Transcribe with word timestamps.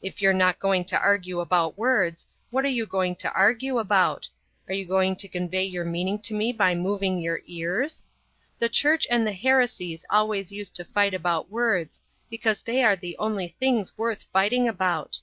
If 0.00 0.22
you're 0.22 0.32
not 0.32 0.60
going 0.60 0.84
to 0.84 1.00
argue 1.00 1.40
about 1.40 1.76
words, 1.76 2.28
what 2.50 2.64
are 2.64 2.68
you 2.68 2.86
going 2.86 3.16
to 3.16 3.32
argue 3.32 3.78
about? 3.78 4.28
Are 4.68 4.72
you 4.72 4.86
going 4.86 5.16
to 5.16 5.26
convey 5.26 5.64
your 5.64 5.84
meaning 5.84 6.20
to 6.20 6.32
me 6.32 6.52
by 6.52 6.76
moving 6.76 7.18
your 7.18 7.40
ears? 7.46 8.04
The 8.60 8.68
Church 8.68 9.04
and 9.10 9.26
the 9.26 9.32
heresies 9.32 10.04
always 10.10 10.52
used 10.52 10.76
to 10.76 10.84
fight 10.84 11.12
about 11.12 11.50
words, 11.50 12.02
because 12.30 12.62
they 12.62 12.84
are 12.84 12.94
the 12.94 13.18
only 13.18 13.48
things 13.48 13.98
worth 13.98 14.28
fighting 14.32 14.68
about. 14.68 15.18